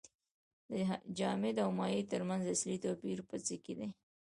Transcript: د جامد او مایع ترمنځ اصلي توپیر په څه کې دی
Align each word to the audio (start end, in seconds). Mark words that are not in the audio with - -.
د 0.69 0.71
جامد 1.17 1.55
او 1.63 1.69
مایع 1.79 2.03
ترمنځ 2.11 2.43
اصلي 2.55 2.77
توپیر 2.85 3.17
په 3.29 3.35
څه 3.45 3.55
کې 3.63 3.73
دی 3.79 3.89